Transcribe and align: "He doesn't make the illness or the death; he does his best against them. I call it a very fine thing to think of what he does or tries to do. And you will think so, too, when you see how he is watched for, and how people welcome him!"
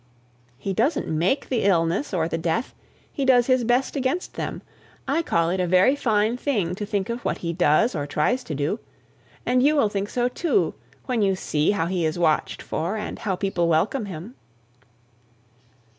"He 0.57 0.73
doesn't 0.73 1.07
make 1.07 1.47
the 1.49 1.61
illness 1.61 2.11
or 2.11 2.27
the 2.27 2.35
death; 2.39 2.73
he 3.13 3.23
does 3.23 3.45
his 3.45 3.63
best 3.63 3.95
against 3.95 4.33
them. 4.33 4.63
I 5.07 5.21
call 5.21 5.51
it 5.51 5.59
a 5.59 5.67
very 5.67 5.95
fine 5.95 6.37
thing 6.37 6.73
to 6.73 6.87
think 6.87 7.07
of 7.11 7.23
what 7.23 7.37
he 7.45 7.53
does 7.53 7.93
or 7.93 8.07
tries 8.07 8.43
to 8.45 8.55
do. 8.55 8.79
And 9.45 9.61
you 9.61 9.75
will 9.75 9.89
think 9.89 10.09
so, 10.09 10.27
too, 10.27 10.73
when 11.05 11.21
you 11.21 11.35
see 11.35 11.69
how 11.69 11.85
he 11.85 12.03
is 12.03 12.17
watched 12.17 12.63
for, 12.63 12.97
and 12.97 13.19
how 13.19 13.35
people 13.35 13.67
welcome 13.67 14.05
him!" 14.07 14.33